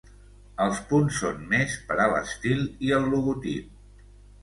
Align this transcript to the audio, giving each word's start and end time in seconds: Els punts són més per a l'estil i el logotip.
Els 0.65 0.79
punts 0.91 1.19
són 1.25 1.45
més 1.53 1.77
per 1.91 2.01
a 2.07 2.09
l'estil 2.17 2.67
i 2.89 2.93
el 3.01 3.09
logotip. 3.15 4.05